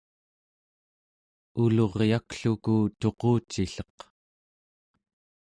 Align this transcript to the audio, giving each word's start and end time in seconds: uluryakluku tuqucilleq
uluryakluku 1.61 2.75
tuqucilleq 2.99 3.95